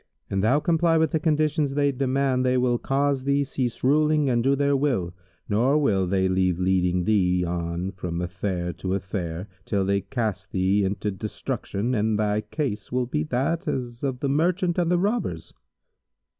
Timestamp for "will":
2.57-2.79, 4.75-5.13, 5.77-6.07, 12.91-13.05